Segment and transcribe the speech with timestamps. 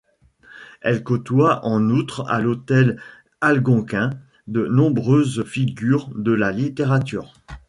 [0.81, 2.99] Elle côtoie en outre à l'Hôtel
[3.39, 4.09] Algonquin
[4.47, 7.35] de nombreuses figures de la littérature.